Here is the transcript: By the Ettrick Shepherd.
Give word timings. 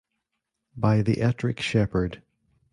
By 0.75 1.03
the 1.03 1.21
Ettrick 1.21 1.59
Shepherd. 1.59 2.23